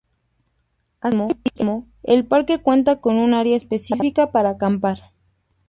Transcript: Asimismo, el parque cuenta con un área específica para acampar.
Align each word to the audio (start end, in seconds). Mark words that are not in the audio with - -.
Asimismo, 0.99 1.87
el 2.01 2.25
parque 2.25 2.57
cuenta 2.59 2.99
con 3.01 3.19
un 3.19 3.35
área 3.35 3.55
específica 3.55 4.31
para 4.31 4.49
acampar. 4.49 5.11